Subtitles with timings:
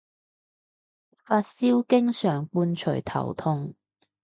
[1.27, 3.75] 發燒經常伴隨頭痛